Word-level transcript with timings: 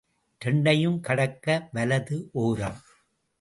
இரண்டையும் 0.41 0.99
கடக்க 0.99 1.69
வலது 1.71 2.29
ஓரம். 2.31 2.79